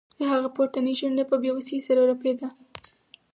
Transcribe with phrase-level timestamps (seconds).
[0.17, 2.47] د هغه پورتنۍ شونډه په بې وسۍ سره رپیده